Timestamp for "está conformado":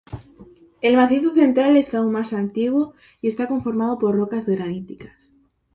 3.27-3.99